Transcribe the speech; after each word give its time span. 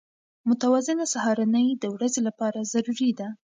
متوازنه 0.49 1.05
سهارنۍ 1.13 1.67
د 1.77 1.83
ورځې 1.95 2.19
لپاره 2.27 2.59
ضروري 2.73 3.11
ده. 3.19 3.27